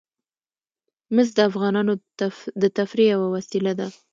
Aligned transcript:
مس 1.15 1.29
د 1.37 1.39
افغانانو 1.49 1.93
د 2.61 2.63
تفریح 2.77 3.09
یوه 3.13 3.27
وسیله 3.35 3.71
ده. 3.79 3.87